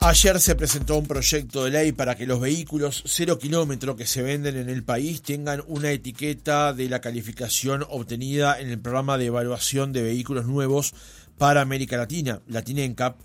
[0.00, 4.22] Ayer se presentó un proyecto de ley para que los vehículos cero kilómetro que se
[4.22, 9.26] venden en el país tengan una etiqueta de la calificación obtenida en el programa de
[9.26, 10.94] evaluación de vehículos nuevos
[11.36, 13.16] para América Latina, Latinenca,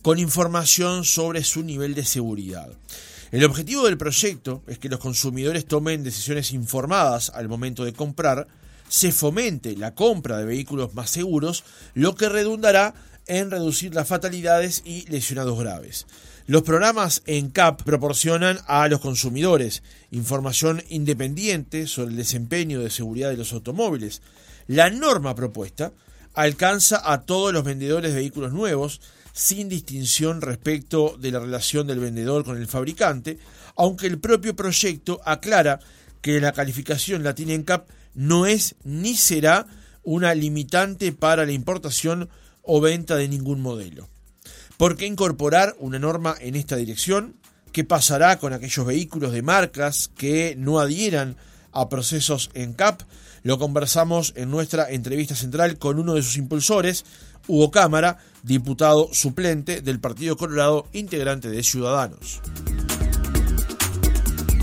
[0.00, 2.70] con información sobre su nivel de seguridad.
[3.30, 8.48] El objetivo del proyecto es que los consumidores tomen decisiones informadas al momento de comprar,
[8.88, 11.62] se fomente la compra de vehículos más seguros,
[11.94, 12.94] lo que redundará
[13.26, 16.06] en reducir las fatalidades y lesionados graves.
[16.46, 23.30] Los programas en CAP proporcionan a los consumidores información independiente sobre el desempeño de seguridad
[23.30, 24.22] de los automóviles.
[24.66, 25.92] La norma propuesta
[26.34, 29.00] alcanza a todos los vendedores de vehículos nuevos,
[29.32, 33.38] sin distinción respecto de la relación del vendedor con el fabricante,
[33.76, 35.80] aunque el propio proyecto aclara
[36.20, 39.66] que la calificación latina en CAP no es ni será
[40.02, 42.28] una limitante para la importación
[42.62, 44.08] o venta de ningún modelo.
[44.76, 47.36] ¿Por qué incorporar una norma en esta dirección?
[47.72, 51.36] ¿Qué pasará con aquellos vehículos de marcas que no adhieran
[51.72, 53.02] a procesos en CAP?
[53.42, 57.04] Lo conversamos en nuestra entrevista central con uno de sus impulsores,
[57.48, 62.40] Hugo Cámara, diputado suplente del Partido Colorado, integrante de Ciudadanos.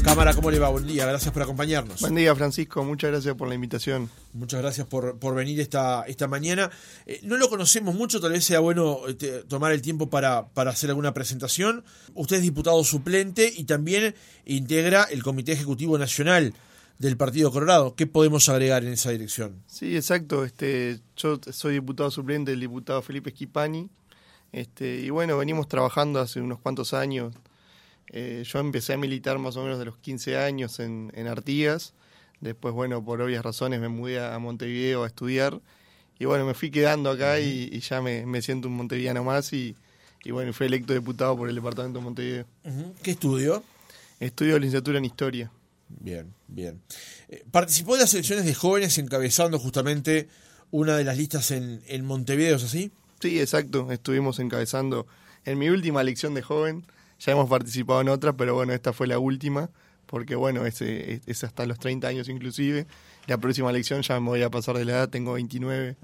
[0.09, 0.69] Cámara, ¿cómo le va?
[0.69, 2.01] Buen día, gracias por acompañarnos.
[2.01, 4.09] Buen día, Francisco, muchas gracias por la invitación.
[4.33, 6.71] Muchas gracias por, por venir esta, esta mañana.
[7.05, 10.71] Eh, no lo conocemos mucho, tal vez sea bueno este, tomar el tiempo para, para
[10.71, 11.85] hacer alguna presentación.
[12.15, 14.15] Usted es diputado suplente y también
[14.45, 16.55] integra el Comité Ejecutivo Nacional
[16.97, 17.93] del Partido Colorado.
[17.93, 19.61] ¿Qué podemos agregar en esa dirección?
[19.67, 20.43] Sí, exacto.
[20.43, 23.87] Este, yo soy diputado suplente del diputado Felipe Schipani.
[24.53, 27.35] Este, y bueno, venimos trabajando hace unos cuantos años
[28.11, 31.93] eh, yo empecé a militar más o menos de los 15 años en, Artigas.
[32.41, 35.61] Después, bueno, por obvias razones me mudé a Montevideo a estudiar.
[36.17, 39.53] Y bueno, me fui quedando acá y, ya me, siento un montevideano más.
[39.53, 39.75] Y,
[40.31, 42.45] bueno, fui electo diputado por el departamento de Montevideo.
[43.03, 43.63] ¿Qué estudio?
[44.19, 45.51] Estudio licenciatura en Historia.
[45.87, 46.81] Bien, bien.
[47.29, 50.27] Eh, participó de las elecciones de jóvenes encabezando justamente
[50.71, 52.91] una de las listas en, en Montevideo, ¿es así?
[53.19, 53.91] Sí, exacto.
[53.91, 55.07] Estuvimos encabezando
[55.45, 56.85] en mi última elección de joven
[57.19, 59.69] ya hemos participado en otras, pero bueno, esta fue la última,
[60.05, 62.87] porque bueno, es, es hasta los 30 años inclusive.
[63.27, 65.97] La próxima elección ya me voy a pasar de la edad, tengo 29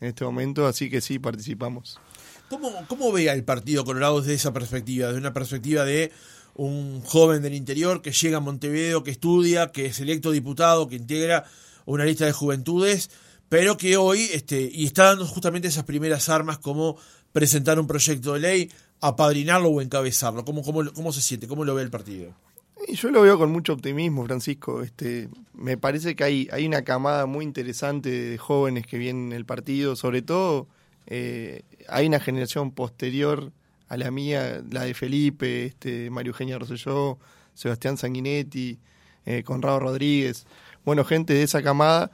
[0.00, 2.00] en este momento, así que sí, participamos.
[2.48, 5.06] ¿Cómo, ¿Cómo ve al Partido Colorado desde esa perspectiva?
[5.06, 6.12] Desde una perspectiva de
[6.54, 10.96] un joven del interior que llega a Montevideo, que estudia, que es electo diputado, que
[10.96, 11.44] integra
[11.86, 13.10] una lista de juventudes,
[13.48, 16.96] pero que hoy, este, y está dando justamente esas primeras armas como
[17.32, 18.70] presentar un proyecto de ley,
[19.02, 20.44] apadrinarlo o encabezarlo?
[20.44, 21.46] ¿Cómo, cómo, cómo se siente?
[21.46, 22.32] ¿Cómo lo ve el partido?
[22.88, 24.82] yo lo veo con mucho optimismo, Francisco.
[24.82, 29.32] Este, me parece que hay, hay una camada muy interesante de jóvenes que vienen en
[29.32, 30.66] el partido, sobre todo
[31.06, 33.52] eh, hay una generación posterior
[33.88, 37.18] a la mía, la de Felipe, este, Mario Eugenia Rosselló,
[37.54, 38.78] Sebastián Sanguinetti,
[39.26, 40.46] eh, Conrado Rodríguez,
[40.84, 42.10] bueno, gente de esa camada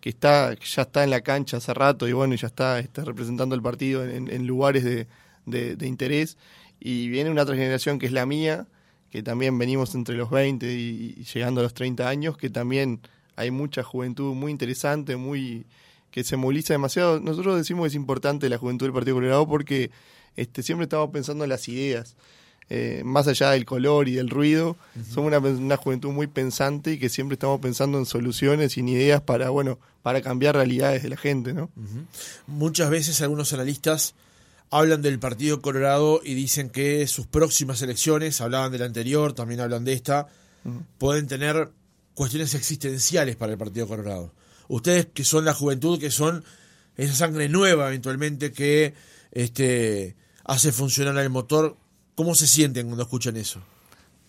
[0.00, 3.54] que está ya está en la cancha hace rato y bueno, ya está, está representando
[3.54, 5.06] el partido en lugares de,
[5.46, 6.36] de, interés.
[6.80, 8.66] Y viene una otra generación que es la mía,
[9.10, 13.00] que también venimos entre los 20 y, llegando a los 30 años, que también
[13.36, 15.66] hay mucha juventud muy interesante, muy
[16.10, 17.20] que se moviliza demasiado.
[17.20, 19.90] Nosotros decimos que es importante la juventud del Partido Colorado porque
[20.36, 22.16] este, siempre estamos pensando en las ideas.
[22.74, 24.76] Eh, más allá del color y del ruido,
[25.10, 29.20] somos una, juventud muy pensante y que siempre estamos pensando en soluciones y en ideas
[29.20, 31.68] para, bueno, para cambiar realidades de la gente, ¿no?
[32.46, 34.14] Muchas veces algunos analistas
[34.72, 39.60] hablan del Partido Colorado y dicen que sus próximas elecciones, hablaban de la anterior, también
[39.60, 40.28] hablan de esta,
[40.96, 41.70] pueden tener
[42.14, 44.32] cuestiones existenciales para el Partido Colorado.
[44.68, 46.42] Ustedes que son la juventud, que son
[46.96, 48.94] esa sangre nueva eventualmente que
[49.30, 51.76] este, hace funcionar el motor,
[52.14, 53.60] ¿cómo se sienten cuando escuchan eso?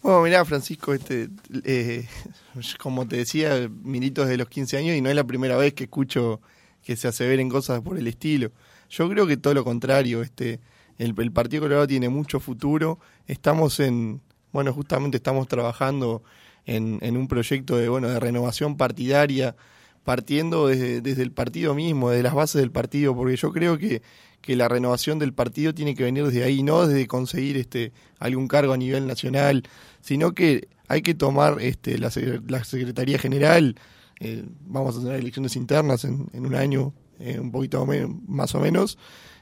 [0.01, 1.29] Bueno, mirá, Francisco, este,
[1.63, 2.05] eh,
[2.79, 5.85] como te decía, milito desde los 15 años y no es la primera vez que
[5.85, 6.41] escucho
[6.83, 8.51] que se aseveren cosas por el estilo.
[8.89, 10.59] Yo creo que todo lo contrario, este,
[10.97, 12.99] el, Partido Colorado tiene mucho futuro.
[13.27, 14.21] Estamos en,
[14.51, 16.23] bueno, justamente estamos trabajando
[16.65, 19.55] en, un proyecto de, bueno, de renovación partidaria,
[20.03, 24.01] partiendo desde, desde, el partido mismo, desde las bases del partido, porque yo creo que,
[24.41, 28.47] que la renovación del partido tiene que venir desde ahí, no desde conseguir este algún
[28.47, 29.63] cargo a nivel nacional,
[30.01, 32.11] sino que hay que tomar este la,
[32.47, 33.75] la Secretaría General,
[34.23, 37.85] eh, vamos a tener elecciones internas en, un año, eh, un poquito
[38.25, 38.97] más o menos.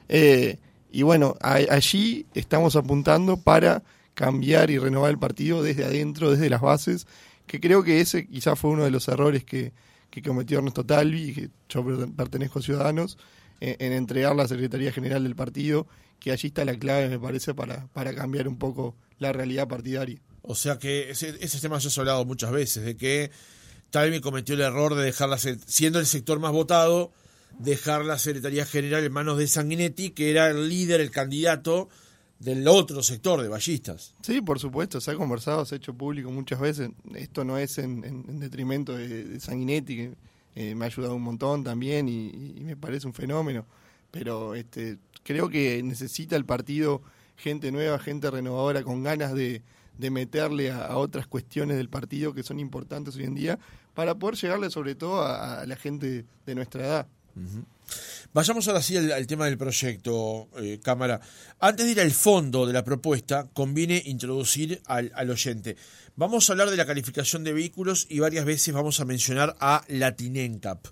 [0.08, 0.58] Eh,
[0.90, 3.84] y bueno, allí estamos apuntando para
[4.14, 7.06] cambiar y renovar el partido desde adentro, desde las bases,
[7.46, 9.72] que creo que ese quizás fue uno de los errores que,
[10.24, 11.86] cometió Ernesto Talvi, que yo
[12.16, 13.18] pertenezco a Ciudadanos,
[13.60, 15.86] en, entregar la Secretaría General del partido,
[16.18, 20.20] que allí está la clave, me parece, para, para cambiar un poco la realidad partidaria.
[20.42, 23.30] O sea que ese, ese tema ya se ha hablado muchas veces, de que
[23.92, 27.12] Talvi cometió el error de dejarla, siendo el sector más votado,
[27.58, 31.88] dejar la Secretaría General en manos de Sanguinetti, que era el líder, el candidato
[32.38, 34.14] del otro sector de ballistas.
[34.22, 36.90] Sí, por supuesto, se ha conversado, se ha hecho público muchas veces.
[37.14, 40.14] Esto no es en, detrimento de, Sanguinetti, que
[40.56, 43.66] eh, me ha ayudado un montón también y, me parece un fenómeno.
[44.10, 47.02] Pero este, creo que necesita el partido
[47.36, 49.62] gente nueva, gente renovadora, con ganas de,
[49.98, 53.58] meterle a, otras cuestiones del partido que son importantes hoy en día,
[53.94, 57.06] para poder llegarle sobre todo a, la gente de nuestra edad.
[58.32, 61.20] Vayamos ahora sí al, tema del proyecto, eh, Cámara.
[61.60, 65.76] Antes de ir al fondo de la propuesta, conviene introducir al, oyente.
[66.16, 69.84] Vamos a hablar de la calificación de vehículos y varias veces vamos a mencionar a
[69.88, 70.86] Latinencap.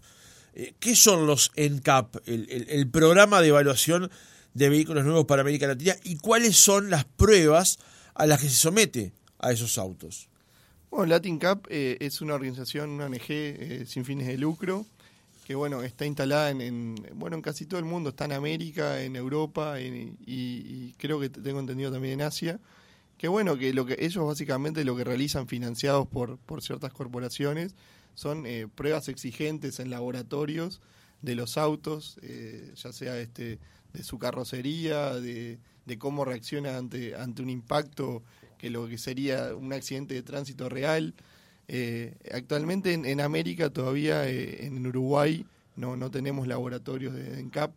[0.52, 4.10] Eh, ¿Qué son los NCAP, el, programa de evaluación
[4.52, 7.78] de vehículos nuevos para América Latina y cuáles son las pruebas
[8.14, 10.28] a las que se somete a esos autos?
[10.90, 14.86] Bueno, LatinCap eh, es una organización, una ONG sin fines de lucro
[15.50, 19.16] que bueno, está instalada en, bueno, en casi todo el mundo, está en América, en
[19.16, 22.60] Europa y, creo que tengo entendido también en Asia,
[23.18, 27.74] que bueno, que lo que ellos básicamente lo que realizan financiados por, por ciertas corporaciones
[28.14, 30.80] son eh, pruebas exigentes en laboratorios
[31.20, 33.58] de los autos, eh, ya sea este
[33.92, 38.22] de su carrocería, de, de cómo reacciona ante, ante un impacto,
[38.60, 41.14] que lo que sería un accidente de tránsito real,
[41.66, 45.46] eh, actualmente en, América todavía, eh, en Uruguay,
[45.76, 47.72] no, no tenemos laboratorios de ENCAP,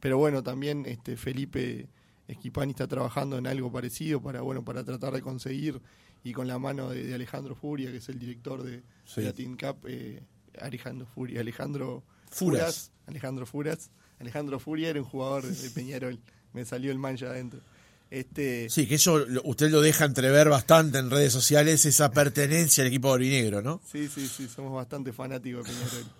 [0.00, 1.86] pero bueno, también este Felipe
[2.26, 5.80] Esquipani está trabajando en algo parecido para, bueno, para tratar de conseguir,
[6.24, 8.82] y con la mano de, Alejandro Furia, que es el director de,
[9.14, 10.22] la TINCAP, eh,
[10.60, 12.02] Alejandro Furia, Alejandro
[12.32, 12.90] Furas.
[13.06, 13.90] Alejandro Furas.
[14.18, 16.18] Alejandro Furia era un jugador de Peñarol,
[16.52, 17.60] me salió el mancha adentro.
[18.10, 18.70] Este...
[18.70, 23.08] Sí, que eso usted lo deja entrever bastante en redes sociales, esa pertenencia al equipo
[23.08, 23.80] orinegro, ¿no?
[23.90, 26.12] Sí, sí, sí, somos bastante fanáticos de Peñarol.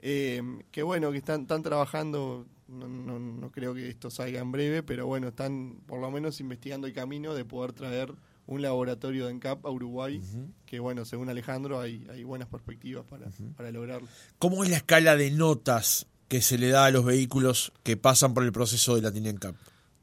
[0.00, 4.82] Eh, que bueno, que están, están trabajando, no, no, creo que esto salga en breve,
[4.82, 8.12] pero bueno, están por lo menos investigando el camino de poder traer
[8.46, 10.22] un laboratorio de ENCAP a Uruguay,
[10.64, 13.26] que bueno, según Alejandro hay, hay buenas perspectivas para,
[13.56, 14.08] para lograrlo.
[14.38, 18.32] ¿Cómo es la escala de notas que se le da a los vehículos que pasan
[18.32, 19.56] por el proceso de la ENCAP?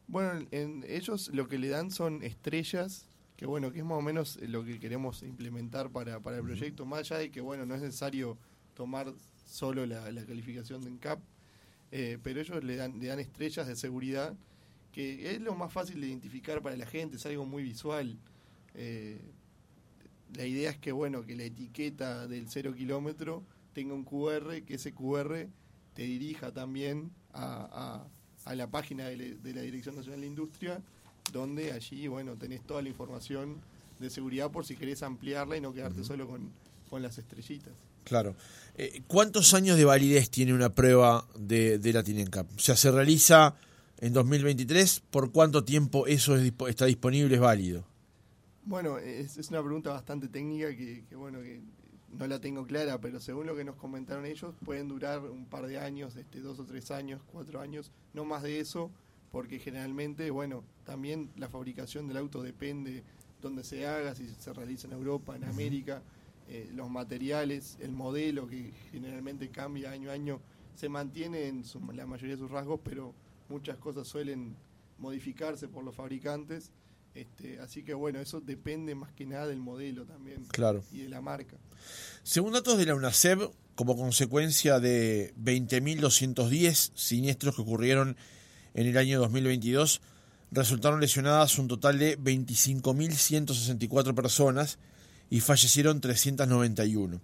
[0.08, 4.02] Bueno, en, ellos lo que le dan son estrellas, que bueno, que es más o
[4.02, 7.76] menos lo que queremos implementar para, para el proyecto, más allá de que bueno, no
[7.76, 8.38] es necesario
[8.76, 9.14] tomar
[9.46, 11.20] solo la, calificación de ENCAP,
[11.92, 14.36] eh, pero ellos le dan, le dan estrellas de seguridad,
[14.92, 18.18] que es lo más fácil de identificar para la gente, es algo muy visual.
[18.76, 19.20] Eh,
[20.36, 23.44] la idea es que bueno, que la etiqueta del cero kilómetro
[23.74, 25.48] tenga un QR, que ese QR
[25.94, 28.08] te dirija también a a
[28.54, 30.82] la página de, la Dirección Nacional de Industria,
[31.32, 33.56] donde allí, bueno, tenés toda la información
[34.00, 36.52] de seguridad por si querés ampliarla y no quedarte solo con,
[37.02, 37.74] las estrellitas.
[38.06, 38.36] Claro.
[38.78, 42.56] Eh, ¿Cuántos años de validez tiene una prueba de, de la TINENCAP?
[42.56, 43.56] O sea, ¿se realiza
[44.00, 45.02] en 2023?
[45.10, 47.84] ¿Por cuánto tiempo eso está disponible, es válido?
[48.64, 51.62] Bueno, es, una pregunta bastante técnica que, que, bueno, que
[52.12, 55.68] no la tengo clara, pero según lo que nos comentaron ellos, pueden durar un par
[55.68, 58.92] de años, este, dos o tres años, cuatro años, no más de eso,
[59.32, 63.04] porque generalmente, bueno, también la fabricación del auto depende
[63.42, 66.02] donde se haga, si se realiza en Europa, en América,
[66.48, 70.40] eh, los materiales, el modelo que generalmente cambia año a año,
[70.76, 71.64] se mantiene en
[71.94, 73.14] la mayoría de sus rasgos, pero
[73.50, 74.56] muchas cosas suelen
[75.00, 76.72] modificarse por los fabricantes
[77.16, 80.84] este, así que bueno, eso depende más que nada del modelo también claro.
[80.92, 81.56] y de la marca.
[82.24, 88.18] Según datos de la UNACEB, como consecuencia de 20.210 siniestros que ocurrieron
[88.74, 90.02] en el año 2022,
[90.52, 94.78] resultaron lesionadas un total de 25.164 personas
[95.30, 97.22] y fallecieron 391.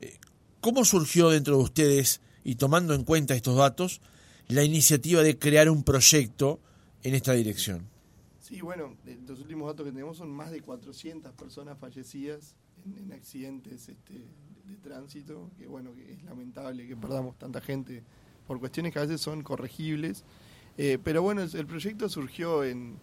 [0.00, 0.18] Eh,
[0.60, 4.02] ¿Cómo surgió dentro de ustedes, y tomando en cuenta estos datos,
[4.48, 6.60] la iniciativa de crear un proyecto
[7.02, 7.88] en esta dirección?
[8.40, 12.54] Sí, bueno, eh, los últimos datos que tenemos son más de 400 personas fallecidas
[12.96, 14.24] en, accidentes este,
[14.64, 18.02] de tránsito, que bueno, que es lamentable que perdamos tanta gente
[18.46, 20.24] por cuestiones que a veces son corregibles.
[20.78, 22.96] Eh, pero bueno, el, proyecto surgió en,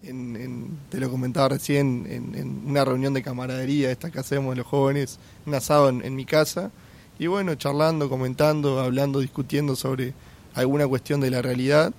[0.00, 5.54] te lo comentaba recién, en, una reunión de camaradería, esta que hacemos los jóvenes, un
[5.54, 6.70] asado en, mi casa,
[7.18, 10.14] y bueno, charlando, comentando, hablando, discutiendo sobre
[10.54, 11.92] alguna cuestión de la realidad.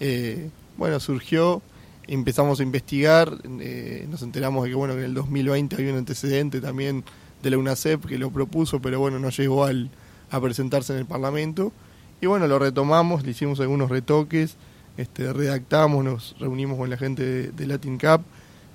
[0.00, 1.62] Eh, bueno, surgió
[2.08, 6.60] empezamos a investigar, eh, nos enteramos de que bueno en el 2020 había un antecedente
[6.60, 7.04] también
[7.42, 9.90] de la UNACEP que lo propuso, pero bueno, no llegó al,
[10.30, 11.72] a presentarse en el Parlamento.
[12.20, 14.56] Y bueno, lo retomamos, le hicimos algunos retoques,
[14.96, 18.22] este, redactamos, nos reunimos con la gente de, Latin Cup,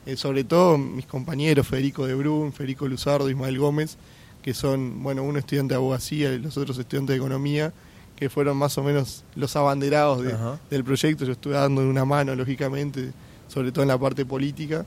[0.05, 3.98] eh, sobre todo mis compañeros Federico de Brun, Federico Luzardo, Ismael Gómez,
[4.41, 7.74] que son, bueno, uno estudiante de abogacía y los otros estudiantes de economía,
[8.19, 10.21] que fueron más o menos los abanderados
[10.69, 11.23] del proyecto.
[11.23, 13.13] Yo estuve dando una mano, lógicamente,
[13.47, 14.85] sobre todo en la parte política,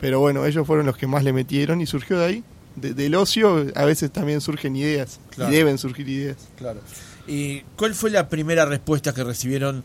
[0.00, 2.44] pero bueno, ellos fueron los que más le metieron y surgió de ahí.
[2.76, 6.38] del ocio a veces también surgen ideas y deben surgir ideas.
[6.56, 6.80] Claro.
[7.26, 9.84] ¿Y cuál fue la primera respuesta que recibieron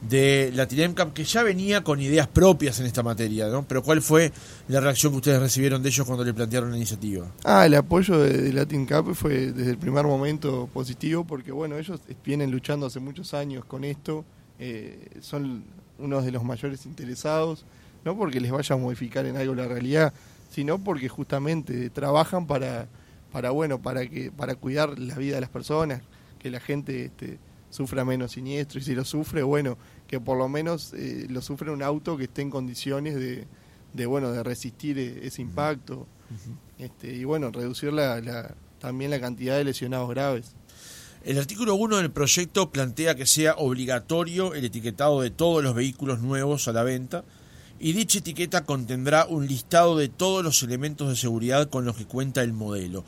[0.00, 3.66] de Latin Cup, que ya venía con ideas propias en esta materia, ¿no?
[3.66, 4.32] Pero ¿cuál fue
[4.68, 7.26] la reacción que ustedes recibieron de ellos cuando le plantearon la iniciativa?
[7.44, 12.00] Ah, el apoyo de, Latin Cup fue desde el primer momento positivo, porque bueno, ellos
[12.24, 14.24] vienen luchando hace muchos años con esto,
[14.58, 15.64] eh, son
[15.98, 17.64] unos de los mayores interesados,
[18.04, 20.12] no porque les vaya a modificar en algo la realidad,
[20.50, 22.86] sino porque justamente trabajan para,
[23.32, 26.02] para bueno, para que, para cuidar la vida de las personas,
[26.38, 27.38] que la gente este,
[27.70, 31.70] sufra menos siniestro y si lo sufre, bueno, que por lo menos eh, lo sufre
[31.70, 33.46] un auto que esté en condiciones de,
[33.92, 36.06] de bueno, de resistir e, ese impacto
[36.78, 40.54] este, y bueno, reducir la, también la cantidad de lesionados graves.
[41.24, 46.20] El artículo 1 del proyecto plantea que sea obligatorio el etiquetado de todos los vehículos
[46.20, 47.24] nuevos a la venta
[47.78, 52.06] y dicha etiqueta contendrá un listado de todos los elementos de seguridad con los que
[52.06, 53.04] cuenta el modelo.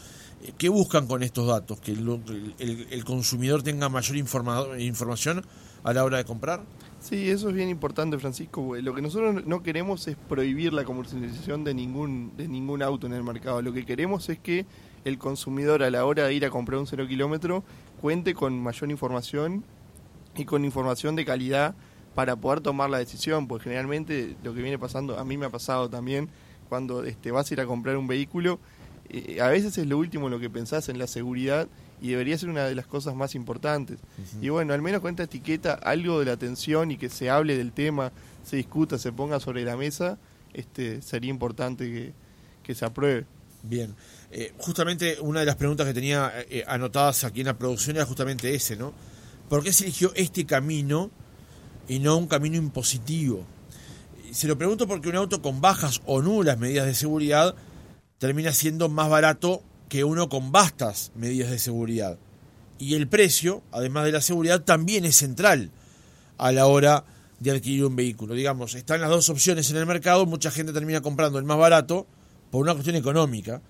[0.57, 1.81] ¿Qué buscan con estos datos?
[1.81, 5.45] ¿Que el, consumidor tenga mayor información
[5.85, 6.63] a la hora de comprar?
[7.01, 8.77] Sí, eso es bien importante, Francisco.
[8.77, 13.15] Lo que nosotros no queremos es prohibir la comercialización de ningún, de ningún auto en
[13.15, 13.63] el mercado.
[13.63, 14.67] Lo que queremos es que
[15.05, 17.63] el consumidor a la hora de ir a comprar un cero kilómetro
[18.01, 19.65] cuente con mayor información
[20.37, 21.75] y con información de calidad
[22.15, 25.51] para poder tomar la decisión, porque generalmente lo que viene pasando, a mí me ha
[25.51, 26.29] pasado también,
[26.69, 28.59] cuando este, vas a ir a comprar un vehículo,
[29.11, 31.69] eh, a veces es lo último en lo que pensás en la seguridad
[32.01, 33.99] y debería ser una de las cosas más importantes.
[34.41, 37.57] Y bueno, al menos con esta etiqueta, algo de la atención y que se hable
[37.57, 38.13] del tema,
[38.45, 40.19] se discuta, se ponga sobre la mesa,
[40.55, 42.13] este sería importante
[42.63, 43.25] que, se apruebe.
[43.63, 43.95] Bien,
[44.31, 48.05] eh, justamente una de las preguntas que tenía eh, anotadas aquí en la producción era
[48.05, 48.93] justamente ese, ¿no?
[49.49, 51.11] ¿Por qué se eligió este camino
[51.89, 53.47] y no un camino impositivo?
[54.33, 57.55] Se lo pregunto porque un auto con bajas o nulas medidas de seguridad
[58.19, 62.19] termina siendo más barato que uno con vastas medidas de seguridad.
[62.79, 65.71] Y el precio, además de la seguridad, también es central
[66.37, 67.05] a la hora
[67.41, 68.35] de adquirir un vehículo.
[68.35, 72.07] Digamos, están las dos opciones en el mercado, mucha gente termina comprando el más barato
[72.51, 73.61] por una cuestión económica,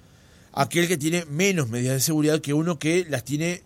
[0.53, 3.63] aquel que tiene menos medidas de seguridad que uno que las tiene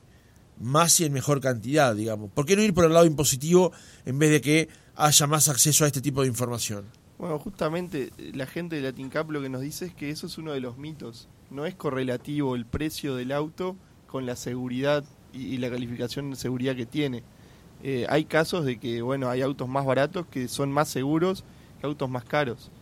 [0.60, 2.30] más y en mejor cantidad, digamos.
[2.30, 3.72] ¿Por qué no ir por el lado impositivo
[4.06, 6.84] en vez de que haya más acceso a este tipo de información?
[7.22, 10.26] Bueno, justamente eh, la gente de Latin Cup lo que nos dice es que eso
[10.26, 11.28] es uno de los mitos.
[11.50, 13.76] No es correlativo el precio del auto
[14.08, 17.22] con la seguridad y, la calificación de seguridad que tiene.
[17.84, 21.44] Eh, hay casos de que, bueno, hay autos más baratos que son más seguros
[21.80, 22.72] que autos más caros.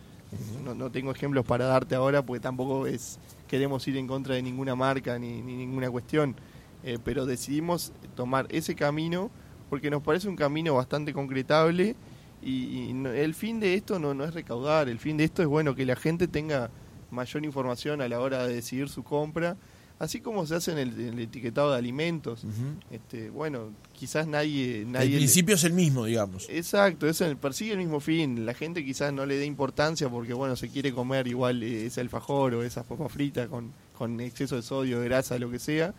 [0.64, 4.75] no, tengo ejemplos para darte ahora porque tampoco es queremos ir en contra de ninguna
[4.75, 6.35] marca ni, ninguna cuestión.
[6.82, 9.30] Eh, pero decidimos tomar ese camino
[9.68, 11.94] porque nos parece un camino bastante concretable
[12.42, 15.75] y, el fin de esto no, no es recaudar, el fin de esto es bueno
[15.75, 16.70] que la gente tenga
[17.11, 19.56] mayor información a la hora de decidir su compra,
[19.99, 22.44] así como se hace en el, etiquetado de alimentos.
[22.90, 24.85] este, bueno, quizás nadie...
[24.87, 26.47] nadie el principio es el mismo, digamos.
[26.49, 28.47] Exacto, es el, persigue el mismo fin.
[28.47, 32.54] La gente quizás no le dé importancia porque, bueno, se quiere comer igual ese alfajor
[32.54, 35.94] o esa papa frita con, con exceso de sodio, de grasa, lo que sea.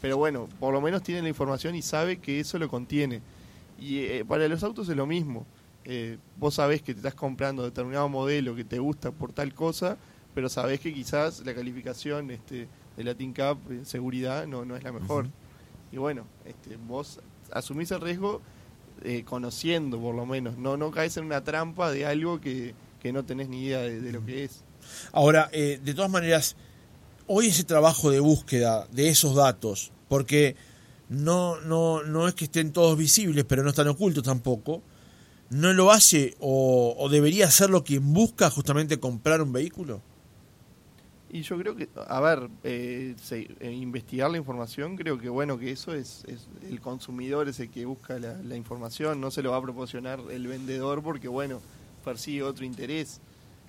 [0.00, 3.20] Pero bueno, por lo menos tiene la información y sabe que eso lo contiene.
[3.80, 5.46] Y eh, para los autos es lo mismo.
[5.84, 9.96] Eh, vos sabés que te estás comprando determinado modelo que te gusta por tal cosa,
[10.34, 14.82] pero sabés que quizás la calificación este, de Latin Cup en seguridad no, no es
[14.82, 15.28] la mejor.
[15.92, 17.20] Y bueno, este, vos
[17.52, 18.40] asumís el riesgo
[19.02, 22.74] eh, conociendo por lo menos, no, no caes en una trampa de algo que,
[23.12, 24.62] no tenés ni idea de, lo que es.
[25.12, 26.54] Ahora, eh, de todas maneras,
[27.26, 30.54] hoy ese trabajo de búsqueda de esos datos, porque
[31.08, 34.82] no, no, no es que estén todos visibles, pero no están ocultos tampoco,
[35.50, 40.00] no lo hace o, debería hacerlo quien busca justamente comprar un vehículo?
[41.32, 45.70] Y yo creo que, a ver, eh, eh, investigar la información, creo que bueno, que
[45.70, 46.24] eso es,
[46.68, 50.46] el consumidor es el que busca la, información, no se lo va a proporcionar el
[50.48, 51.60] vendedor porque bueno,
[52.04, 53.20] persigue otro interés.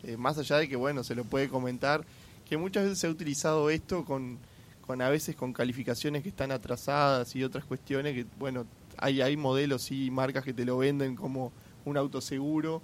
[0.03, 2.03] Eh, más allá de que bueno, se lo puede comentar,
[2.49, 4.39] que muchas veces se ha utilizado esto con,
[4.85, 8.65] con a veces con calificaciones que están atrasadas y otras cuestiones que bueno,
[8.97, 11.51] hay, hay modelos y marcas que te lo venden como
[11.85, 12.81] un auto seguro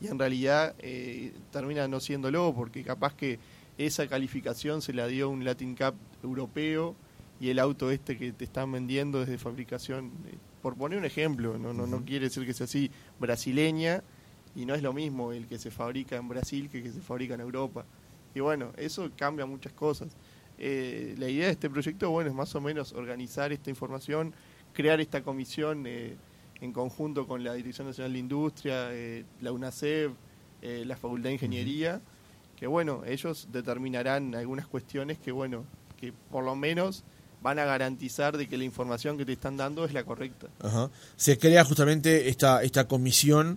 [0.00, 3.38] y en realidad eh, termina no siéndolo porque capaz que
[3.78, 6.94] esa calificación se la dio un Latin Cup europeo
[7.40, 10.12] y el auto este que te están vendiendo es de fabricación
[10.62, 14.02] por poner un ejemplo, no, no, no quiere decir que sea así, brasileña,
[14.54, 17.00] y no es lo mismo el que se fabrica en Brasil que el que se
[17.00, 17.84] fabrica en Europa.
[18.34, 20.08] Y bueno, eso cambia muchas cosas.
[20.58, 24.34] Eh, la idea de este proyecto, bueno, es más o menos organizar esta información,
[24.72, 26.16] crear esta comisión eh,
[26.60, 30.12] en conjunto con la Dirección Nacional de Industria, eh, la UNACEF,
[30.62, 32.02] la Facultad de Ingeniería,
[32.54, 35.64] que bueno, ellos determinarán algunas cuestiones que bueno,
[35.98, 37.02] que por lo menos
[37.42, 40.48] van a garantizar de que la información que te están dando es la correcta.
[41.16, 43.56] Se crea justamente esta, esta comisión.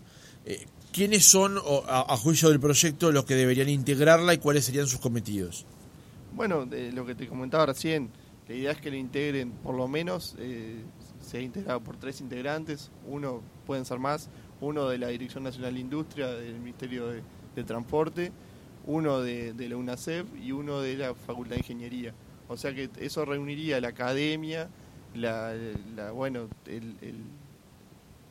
[0.93, 1.57] ¿Quiénes son,
[1.87, 5.65] a, juicio del proyecto, los que deberían integrarla y cuáles serían sus cometidos?
[6.35, 8.11] Bueno, de lo que te comentaba recién,
[8.47, 10.83] la idea es que lo integren, por lo menos, eh,
[11.23, 14.29] se ha integrado por tres integrantes, uno, pueden ser más,
[14.61, 18.31] uno de la Dirección Nacional de Industria, del Ministerio de, Transporte,
[18.85, 22.13] uno de, la UNACEF y uno de la Facultad de Ingeniería.
[22.47, 24.69] O sea que eso reuniría la academia,
[25.15, 25.53] la,
[26.13, 26.47] bueno,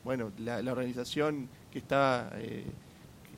[0.03, 2.65] bueno, la, organización que está eh,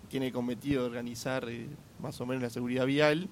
[0.10, 1.68] tiene cometido organizar eh,
[2.00, 3.30] más o menos la seguridad vial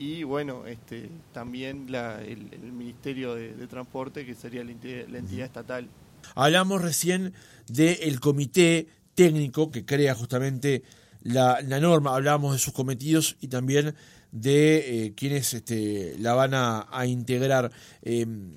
[0.00, 5.90] y bueno, este, también el, Ministerio de, Transporte, que sería la entidad, estatal.
[6.34, 7.34] Hablamos recién
[7.68, 10.84] del comité técnico que crea justamente
[11.22, 13.94] la, norma, hablábamos de sus cometidos y también
[14.32, 17.70] de eh, quienes este, la van a, integrar.
[18.00, 18.54] Em,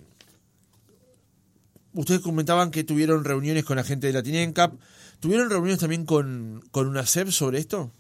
[1.92, 4.76] ustedes comentaban que tuvieron reuniones con la gente de la TINENCAP.
[5.20, 7.92] ¿Tuvieron reuniones también con, con UNACEP sobre esto?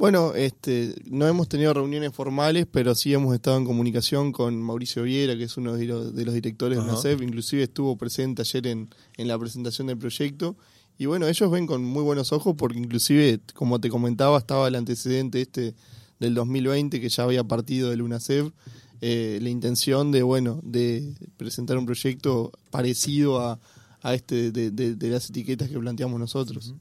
[0.00, 5.02] Bueno, este, no hemos tenido reuniones formales, pero sí hemos estado en comunicación con Mauricio
[5.02, 8.88] Viera, que es uno de los, directores de UNACEF, inclusive estuvo presente ayer en,
[9.18, 10.56] en la presentación del proyecto.
[10.96, 14.76] Y bueno, ellos ven con muy buenos ojos porque inclusive, como te comentaba, estaba el
[14.76, 15.74] antecedente este
[16.18, 18.52] del 2020 que ya había partido del UNACEF,
[19.02, 23.60] eh, la intención de, bueno, de presentar un proyecto parecido a,
[24.02, 26.74] a este de, las etiquetas que planteamos nosotros.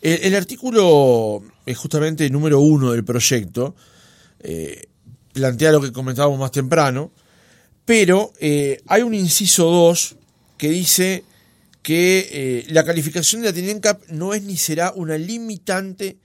[0.00, 3.74] El, artículo es justamente número uno del proyecto,
[4.40, 4.88] eh,
[5.32, 7.10] plantea lo que comentábamos más temprano,
[7.84, 10.16] pero eh, hay un inciso 2
[10.56, 11.24] que dice
[11.82, 16.16] que eh, la calificación de la TINENCAP no es ni será una limitante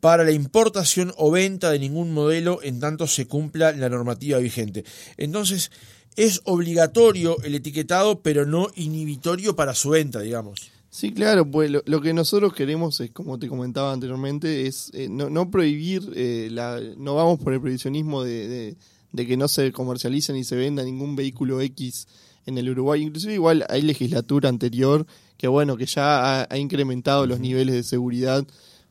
[0.00, 4.84] para la importación o venta de ningún modelo en tanto se cumpla la normativa vigente.
[5.16, 5.70] Entonces,
[6.16, 10.70] es obligatorio el etiquetado, pero no inhibitorio para su venta, digamos.
[10.90, 15.50] Sí, claro, pues lo, que nosotros queremos es, como te comentaba anteriormente, es eh, no,
[15.50, 18.76] prohibir, eh, la, no vamos por el prohibicionismo de,
[19.12, 22.06] de, que no se comercialice ni se venda ningún vehículo X
[22.44, 23.02] en el Uruguay.
[23.02, 25.06] Inclusive igual hay legislatura anterior
[25.38, 28.44] que bueno, que ya ha, incrementado los niveles de seguridad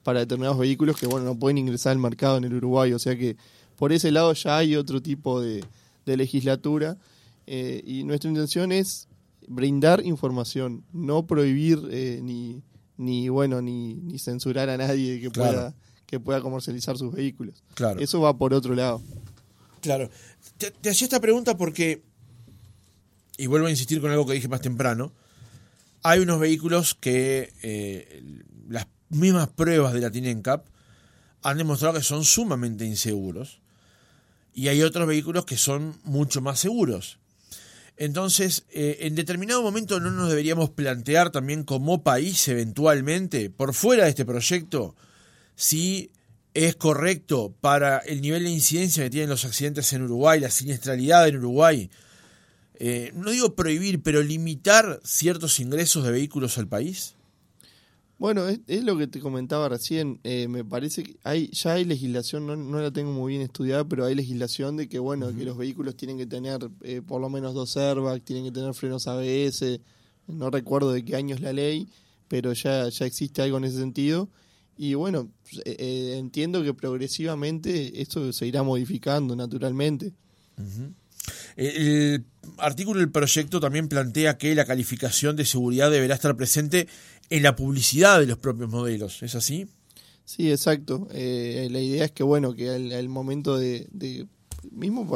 [0.04, 2.94] para determinados vehículos que bueno, no pueden ingresar al mercado en el Uruguay.
[2.94, 3.38] O sea que
[3.78, 5.64] por ese lado ya hay otro tipo de,
[6.06, 6.98] de legislatura
[7.48, 9.08] eh, y nuestra intención es
[9.48, 12.64] brindar información, no prohibir eh, ni,
[12.98, 15.76] ni bueno ni, ni, censurar a nadie que pueda
[16.12, 17.64] que pueda comercializar sus vehículos.
[17.74, 18.02] Claro.
[18.02, 19.02] Eso va por otro lado.
[19.80, 20.10] Claro.
[20.58, 22.04] Te, hacía esta pregunta porque,
[23.38, 25.14] y vuelvo a insistir con algo que dije más temprano,
[26.04, 28.24] hay unos vehículos que eh,
[28.68, 30.66] las mismas pruebas de la TINENCAP
[31.44, 33.61] han demostrado que son sumamente inseguros
[34.54, 37.20] y hay otros vehículos que son mucho más seguros.
[37.98, 44.06] Entonces, eh, en determinado momento no nos deberíamos plantear también como país eventualmente, por fuera
[44.06, 44.96] de este proyecto,
[45.56, 46.12] si
[46.54, 51.28] es correcto para el nivel de incidencia que tienen los accidentes en Uruguay, la siniestralidad
[51.28, 51.90] en Uruguay,
[52.84, 57.16] eh, no digo prohibir, pero limitar ciertos ingresos de vehículos al país.
[58.22, 60.20] Bueno, es, lo que te comentaba recién.
[60.24, 63.84] Eh, me parece que hay ya hay legislación, no, no, la tengo muy bien estudiada,
[63.84, 67.32] pero hay legislación de que bueno que los vehículos tienen que tener eh, por lo
[67.32, 69.80] menos dos airbags, tienen que tener frenos ABS.
[70.28, 71.88] No recuerdo de qué año es la ley,
[72.28, 74.30] pero ya ya existe algo en ese sentido.
[74.78, 75.32] Y bueno,
[75.66, 80.14] eh, entiendo que progresivamente esto se irá modificando naturalmente.
[81.56, 82.24] El
[82.60, 86.88] artículo del proyecto también plantea que la calificación de seguridad deberá estar presente
[87.32, 89.66] en la publicidad de los propios modelos, ¿es así?
[90.26, 91.08] Sí, exacto.
[91.12, 93.88] Eh, la idea es que, bueno, que al, momento de,
[94.70, 95.08] mismo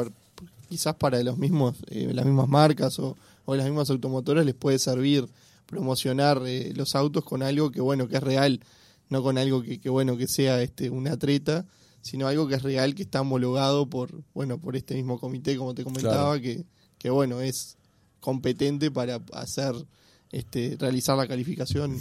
[0.66, 5.28] quizás para los mismos, eh, las mismas marcas o, las mismas automotoras les puede servir
[5.66, 8.60] promocionar eh, los autos con algo que, bueno, que es real,
[9.10, 11.66] no con algo que, que bueno, que sea este una treta,
[12.00, 15.74] sino algo que es real, que está homologado por, bueno, por este mismo comité, como
[15.74, 16.64] te comentaba, que,
[16.98, 17.76] que bueno, es
[18.20, 19.74] competente para hacer
[20.36, 21.96] este, realizar la calificación.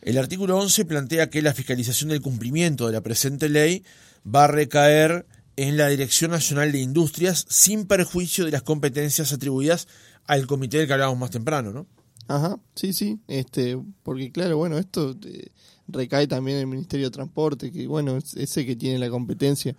[0.00, 3.84] El artículo 11 plantea que la fiscalización del cumplimiento de la presente ley
[4.26, 9.88] va a recaer en la Dirección Nacional de Industrias sin perjuicio de las competencias atribuidas
[10.24, 11.86] al comité del que hablábamos más temprano, ¿no?
[12.28, 15.50] Ajá, sí, sí, este, porque claro, bueno, esto eh,
[15.86, 19.76] recae también en el Ministerio de Transporte, que bueno, es ese que tiene la competencia.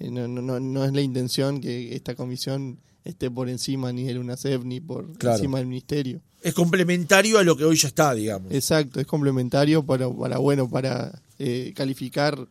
[0.00, 4.18] Eh, no, no, no, es la intención que esta comisión esté por encima ni del
[4.18, 6.20] UNACEF ni por encima del Ministerio.
[6.42, 8.52] Es complementario a lo que hoy ya está, digamos.
[8.52, 12.48] Exacto, es complementario para, para bueno, para eh, calificar,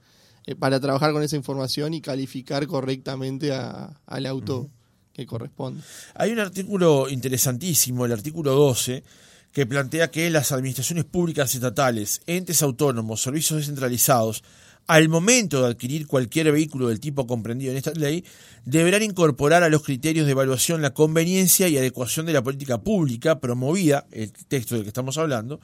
[0.59, 4.69] para trabajar con esa información y calificar correctamente al auto
[5.11, 5.81] que corresponde.
[6.15, 9.03] Hay un artículo interesantísimo, el artículo 12,
[9.51, 14.43] que plantea que las administraciones públicas estatales, entes autónomos, servicios descentralizados,
[14.89, 18.25] al momento de adquirir cualquier vehículo del tipo comprendido en esta ley,
[18.65, 23.39] deberán incorporar a los criterios de evaluación la conveniencia y adecuación de la política pública
[23.39, 25.59] promovida, el texto del que estamos hablando,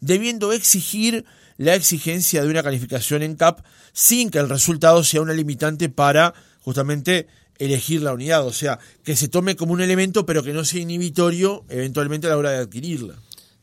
[0.00, 1.26] debiendo exigir
[1.58, 3.60] la exigencia de una calificación en CAP
[3.92, 7.26] sin que el resultado sea una limitante para justamente
[7.58, 10.80] elegir la unidad, o sea, que se tome como un elemento pero que no sea
[10.80, 13.16] inhibitorio eventualmente a la hora de adquirirla.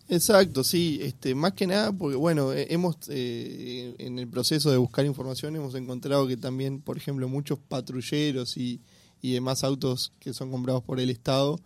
[0.10, 4.78] Exacto, sí, este, más que nada porque bueno, eh, hemos eh, en el proceso de
[4.78, 8.82] buscar información hemos encontrado que también, por ejemplo, muchos patrulleros y,
[9.22, 11.60] y demás autos que son comprados por el Estado,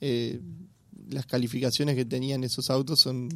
[0.00, 0.40] eh,
[1.08, 3.28] las calificaciones que tenían esos autos son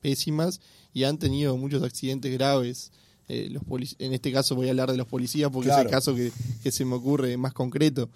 [0.00, 0.60] pésimas
[0.92, 2.90] y han tenido muchos accidentes graves.
[3.28, 3.62] Eh, los
[3.98, 6.30] en este caso voy a hablar de los policías porque es el caso que,
[6.70, 8.08] se me ocurre más concreto.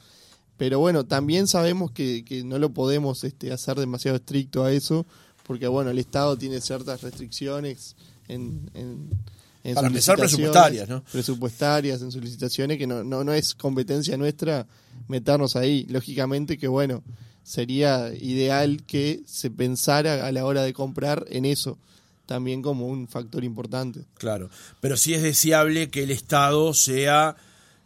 [0.57, 5.07] Pero bueno, también sabemos que, no lo podemos este, hacer demasiado estricto a eso,
[5.51, 7.97] porque bueno, el Estado tiene ciertas restricciones
[8.29, 11.03] en, en, Para empezar presupuestarias, ¿no?
[11.11, 14.69] Presupuestarias, en solicitaciones, que no, no, no es competencia nuestra
[15.09, 15.87] meternos ahí.
[15.89, 17.03] Lógicamente que bueno,
[17.43, 21.79] sería ideal que se pensara a la hora de comprar en eso
[22.27, 24.05] también como un factor importante.
[24.15, 27.35] Claro, pero sí es deseable que el Estado sea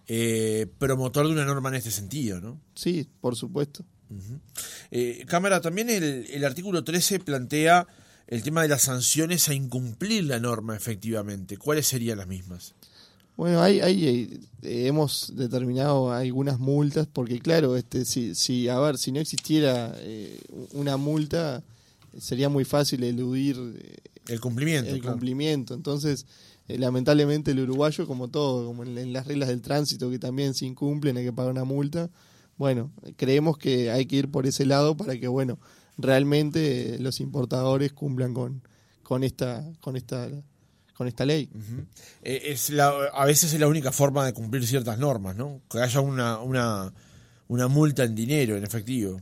[0.07, 2.61] eh, promotor de una norma en este sentido, ¿no?
[2.75, 3.87] Sí, por supuesto.
[4.91, 7.87] Eh, Cámara, también el, el, artículo 13 plantea
[8.27, 11.57] el tema de las sanciones a incumplir la norma efectivamente.
[11.57, 12.75] ¿Cuáles serían las mismas?
[13.37, 18.97] Bueno, hay, hay eh, hemos determinado algunas multas porque claro, este, si, si a ver,
[18.97, 19.97] si no existiera
[20.73, 21.63] una multa
[22.19, 23.57] sería muy fácil eludir
[24.29, 24.91] el cumplimiento.
[24.91, 25.75] El cumplimiento.
[25.75, 26.27] Entonces,
[26.69, 30.67] eh, lamentablemente el uruguayo, como todo, como en, las reglas del tránsito que también se
[30.67, 32.11] incumplen, hay que pagar una multa.
[32.57, 35.59] Bueno, creemos que hay que ir por ese lado para que, bueno,
[35.99, 38.63] realmente los importadores cumplan con,
[39.03, 40.29] con esta, con esta
[40.95, 41.51] con esta ley.
[42.23, 45.61] Eh, es la, a veces es la única forma de cumplir ciertas normas, ¿no?
[45.69, 46.93] Que haya una, una,
[47.49, 49.21] una multa en dinero, en efectivo.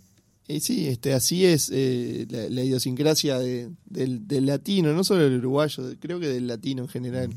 [0.48, 6.20] Y sí, este, así es eh, la, idiosincrasia del, latino, no solo del uruguayo, creo
[6.20, 7.30] que del latino en general.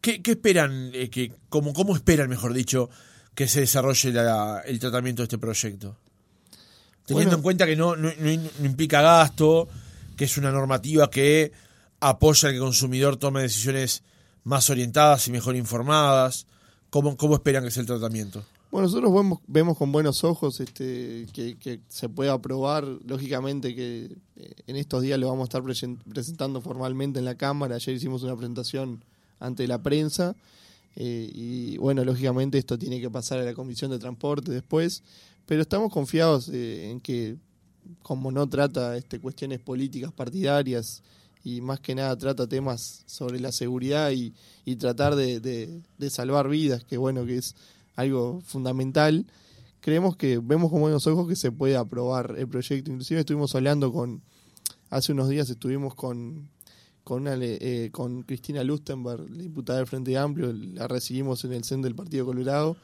[0.00, 2.88] ¿Qué, esperan, eh, que, cómo, cómo esperan, mejor dicho,
[3.36, 4.12] que se desarrolle
[4.64, 5.94] el tratamiento de este proyecto?
[7.04, 8.10] Teniendo en cuenta que no, no,
[8.64, 9.68] implica gasto,
[10.16, 11.52] que es una normativa que
[12.00, 14.02] apoya a que el consumidor tome decisiones
[14.42, 16.46] más orientadas y mejor informadas.
[16.90, 18.42] ¿Cómo, cómo esperan que sea el tratamiento?
[18.70, 22.84] Bueno, nosotros vemos, vemos con buenos ojos este, que, se pueda aprobar.
[22.84, 27.76] Lógicamente que eh, en estos días lo vamos a estar presentando formalmente en la Cámara.
[27.76, 29.04] Ayer hicimos una presentación
[29.40, 30.34] ante la prensa.
[30.96, 35.02] Eh, y bueno, lógicamente esto tiene que pasar a la Comisión de Transporte después.
[35.44, 37.36] Pero estamos confiados eh, en que,
[38.02, 41.02] como no trata este, cuestiones políticas partidarias
[41.44, 44.34] y más que nada trata temas sobre la seguridad y,
[44.76, 47.54] tratar de, de salvar vidas, que bueno, que es
[47.94, 49.26] algo fundamental.
[49.80, 52.90] Creemos que vemos con buenos ojos que se puede aprobar el proyecto.
[52.90, 54.22] Inclusive estuvimos hablando con,
[54.90, 56.48] hace unos días estuvimos con,
[57.06, 61.84] con, una, eh, con Cristina Lustenberg, diputada del Frente Amplio, la recibimos en el centro
[61.84, 62.76] del Partido Colorado.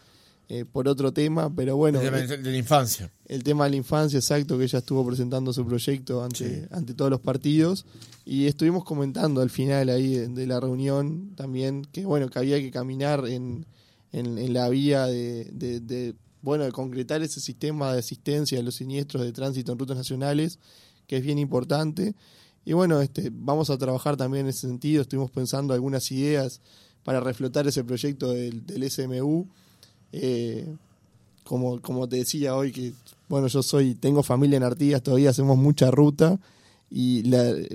[0.49, 2.01] Eh, por otro tema, pero bueno.
[2.01, 3.11] El tema de la infancia.
[3.27, 7.11] El tema de la infancia, exacto, que ella estuvo presentando su proyecto ante, ante todos
[7.11, 7.85] los partidos.
[8.25, 12.71] Y estuvimos comentando al final ahí de, la reunión también que, bueno, que había que
[12.71, 13.67] caminar en,
[14.13, 19.33] en, la vía de, bueno, de concretar ese sistema de asistencia a los siniestros de
[19.33, 20.61] tránsito en rutas nacionales,
[21.09, 22.15] que es bien importante.
[22.65, 25.03] Y bueno, este, vamos a trabajar también en ese sentido.
[25.03, 26.61] Estuvimos pensando algunas ideas
[27.05, 29.47] para reflotar ese proyecto del, SMU.
[30.13, 30.75] Eh,
[31.45, 32.93] como, como te decía hoy, que
[33.29, 36.39] bueno, yo soy, tengo familia en Artigas, todavía hacemos mucha ruta
[36.91, 37.23] y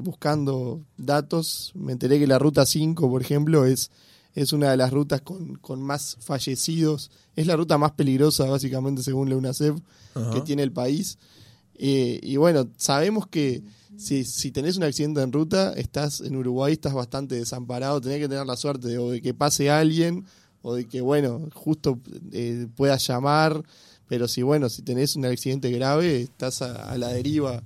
[0.02, 3.92] buscando datos me enteré que la ruta 5, por ejemplo, es
[4.38, 9.32] es una de las rutas con, más fallecidos, es la ruta más peligrosa básicamente según
[9.32, 9.80] la UNACEF
[10.32, 11.18] que tiene el país.
[11.78, 13.64] Eh, y bueno, sabemos que
[13.98, 18.30] si, si tenés un accidente en ruta, estás en Uruguay, estás bastante desamparado, tenés que
[18.30, 20.26] tener la suerte de, o de que pase alguien
[20.62, 22.00] o de que, bueno, justo
[22.32, 23.64] eh, puedas llamar,
[24.08, 27.64] pero si, bueno, si tenés un accidente grave, estás a, la deriva.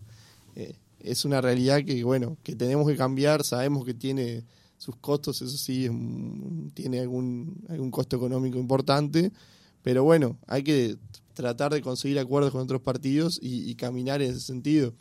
[0.56, 4.44] Eh, es una realidad que, bueno, que tenemos que cambiar, sabemos que tiene
[4.78, 5.90] sus costos, eso sí,
[6.74, 9.32] tiene algún, algún costo económico importante,
[9.84, 10.98] pero bueno, hay que
[11.34, 14.94] tratar de conseguir acuerdos con otros partidos y, caminar en ese sentido.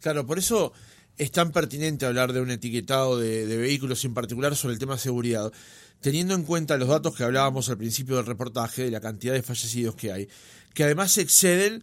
[0.00, 0.72] Claro, por eso
[1.16, 5.00] es tan pertinente hablar de un etiquetado de, vehículos, en particular sobre el tema de
[5.00, 5.52] seguridad,
[6.00, 9.42] teniendo en cuenta los datos que hablábamos al principio del reportaje, de la cantidad de
[9.42, 10.28] fallecidos que hay,
[10.74, 11.82] que además exceden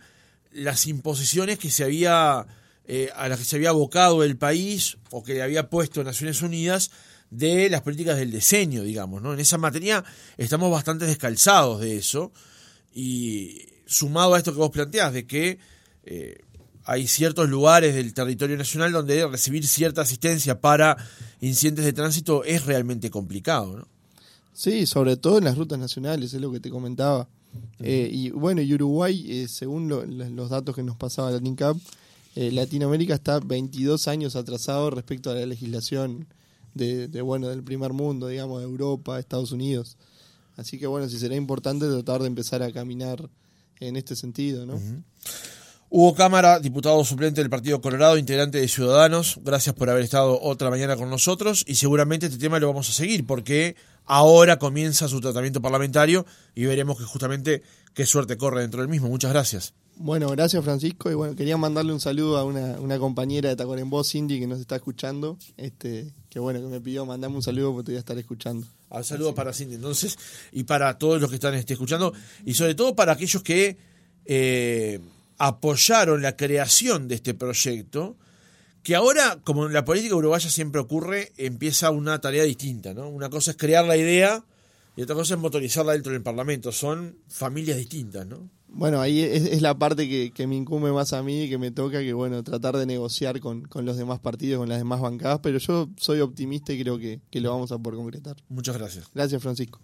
[0.52, 2.48] las imposiciones que se había
[2.88, 6.41] eh, a las que se había abocado el país o que le había puesto Naciones
[6.41, 6.91] Unidas
[7.30, 9.34] de las políticas del diseño, digamos, ¿no?
[9.34, 10.04] En esa materia
[10.38, 12.32] estamos bastante descalzados de eso
[12.96, 15.60] y sumado a esto que vos planteás, de que
[16.06, 16.40] eh,
[16.84, 20.98] hay ciertos lugares del territorio nacional donde recibir cierta asistencia para
[21.42, 23.88] incidentes de tránsito es realmente complicado, ¿no?
[24.54, 27.28] Sí, sobre todo en las rutas nacionales, es lo que te comentaba.
[27.80, 31.78] Eh, y bueno, y Uruguay, según los datos que nos pasaba la TINCAP,
[32.36, 36.28] eh, Latinoamérica está 22 años atrasado respecto a la legislación
[36.74, 39.96] de, bueno del primer mundo, digamos, de Europa, Estados Unidos.
[40.56, 43.30] Así que bueno, sí será importante tratar de empezar a caminar
[43.80, 44.80] en este sentido, ¿no?
[45.89, 50.70] Hugo Cámara, diputado suplente del Partido Colorado, integrante de Ciudadanos, gracias por haber estado otra
[50.70, 55.22] mañana con nosotros y seguramente este tema lo vamos a seguir porque ahora comienza su
[55.22, 57.62] tratamiento parlamentario y veremos que justamente
[57.94, 59.10] qué suerte corre dentro del mismo.
[59.10, 59.74] Muchas gracias.
[59.98, 61.10] Bueno, gracias Francisco.
[61.10, 64.76] Y bueno, quería mandarle un saludo a una, compañera de Tacuarembó, Cindy, que nos está
[64.76, 65.38] escuchando.
[65.56, 68.68] Este, que bueno, que me pidió mandarme un saludo porque te voy a estar escuchando.
[68.89, 70.17] Un saludo para Cindy, entonces,
[70.52, 72.13] y para todos los que están este, escuchando,
[72.45, 73.78] y sobre todo para aquellos que
[74.26, 75.00] eh,
[75.38, 78.15] apoyaron la creación de este proyecto,
[78.84, 83.10] que ahora, como en la política uruguaya siempre ocurre, empieza una tarea distinta, ¿no?
[83.10, 84.45] Una cosa es crear la idea
[84.95, 86.71] y otra cosa es motorizarla dentro del Parlamento.
[86.71, 88.48] Son familias distintas, ¿no?
[88.78, 92.00] Bueno, ahí es, la parte que, me incumbe más a mí y que me toca,
[92.00, 95.88] que bueno, tratar de negociar con, los demás partidos, con las demás bancadas, pero yo
[95.96, 98.36] soy optimista y creo que, que lo vamos a poder concretar.
[98.50, 99.10] Muchas gracias.
[99.14, 99.80] Gracias, Francisco.